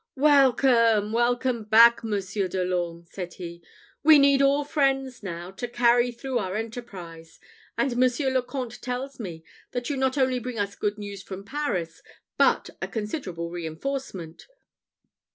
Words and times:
"Welcome, 0.15 1.13
welcome 1.13 1.63
back! 1.63 2.03
Monsieur 2.03 2.47
de 2.47 2.63
l'Orme," 2.65 3.05
said 3.11 3.35
he. 3.35 3.61
"We 4.01 4.17
need 4.17 4.41
all 4.41 4.63
friends, 4.65 5.21
now, 5.21 5.51
to 5.51 5.67
carry 5.67 6.11
through 6.11 6.39
our 6.39 6.55
enterprise; 6.55 7.39
and 7.77 7.95
Monsieur 7.95 8.31
le 8.31 8.41
Comte 8.41 8.81
tells 8.81 9.19
me, 9.19 9.43
that 9.73 9.91
you 9.91 9.97
not 9.97 10.17
only 10.17 10.39
bring 10.39 10.57
us 10.57 10.73
good 10.75 10.97
news 10.97 11.21
from 11.21 11.45
Paris, 11.45 12.01
but 12.35 12.71
a 12.81 12.87
considerable 12.87 13.51
reinforcement. 13.51 14.47